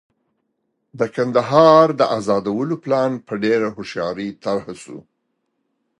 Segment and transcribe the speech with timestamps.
[0.99, 4.97] د کندهار د ازادولو پلان په ډېره هوښیارۍ طرح شو.